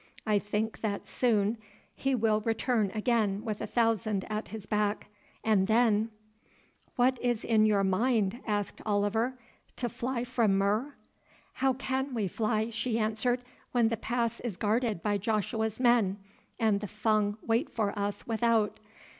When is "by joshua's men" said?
15.03-16.17